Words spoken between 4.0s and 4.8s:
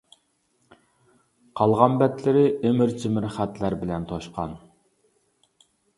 توشقان.